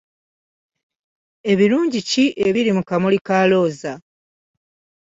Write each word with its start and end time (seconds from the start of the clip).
Ebirungi 1.51 1.99
ki 2.09 2.23
ebiri 2.47 2.71
mu 2.77 2.83
Kamuli 2.89 3.19
ka 3.27 3.37
Looza? 3.49 3.93